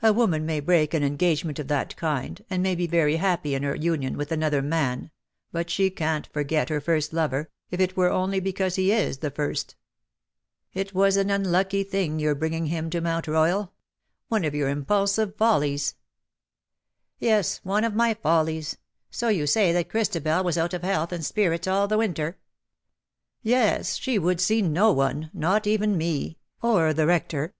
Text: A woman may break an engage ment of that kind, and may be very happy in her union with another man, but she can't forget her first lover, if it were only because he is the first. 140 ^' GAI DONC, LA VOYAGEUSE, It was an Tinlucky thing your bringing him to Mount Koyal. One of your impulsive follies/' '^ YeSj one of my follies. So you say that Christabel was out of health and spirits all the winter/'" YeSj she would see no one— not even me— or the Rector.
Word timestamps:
A 0.00 0.14
woman 0.14 0.46
may 0.46 0.58
break 0.60 0.94
an 0.94 1.02
engage 1.02 1.44
ment 1.44 1.58
of 1.58 1.68
that 1.68 1.94
kind, 1.98 2.42
and 2.48 2.62
may 2.62 2.74
be 2.74 2.86
very 2.86 3.16
happy 3.16 3.54
in 3.54 3.62
her 3.62 3.74
union 3.76 4.16
with 4.16 4.32
another 4.32 4.62
man, 4.62 5.10
but 5.52 5.68
she 5.68 5.90
can't 5.90 6.26
forget 6.28 6.70
her 6.70 6.80
first 6.80 7.12
lover, 7.12 7.50
if 7.70 7.78
it 7.78 7.94
were 7.94 8.08
only 8.08 8.40
because 8.40 8.76
he 8.76 8.90
is 8.90 9.18
the 9.18 9.30
first. 9.30 9.76
140 10.72 10.72
^' 10.72 10.72
GAI 10.72 10.72
DONC, 10.72 10.72
LA 10.74 10.78
VOYAGEUSE, 10.78 10.78
It 10.80 10.94
was 10.96 11.16
an 11.18 11.28
Tinlucky 11.28 11.90
thing 11.90 12.18
your 12.18 12.34
bringing 12.34 12.66
him 12.68 12.88
to 12.88 13.02
Mount 13.02 13.26
Koyal. 13.26 13.72
One 14.28 14.46
of 14.46 14.54
your 14.54 14.70
impulsive 14.70 15.36
follies/' 15.36 15.92
'^ 15.92 15.94
YeSj 17.28 17.60
one 17.62 17.84
of 17.84 17.92
my 17.94 18.14
follies. 18.14 18.78
So 19.10 19.28
you 19.28 19.46
say 19.46 19.72
that 19.72 19.90
Christabel 19.90 20.42
was 20.42 20.56
out 20.56 20.72
of 20.72 20.80
health 20.80 21.12
and 21.12 21.22
spirits 21.22 21.66
all 21.68 21.86
the 21.86 21.98
winter/'" 21.98 22.36
YeSj 23.44 24.00
she 24.00 24.18
would 24.18 24.40
see 24.40 24.62
no 24.62 24.90
one— 24.90 25.30
not 25.34 25.66
even 25.66 25.98
me— 25.98 26.38
or 26.62 26.94
the 26.94 27.06
Rector. 27.06 27.52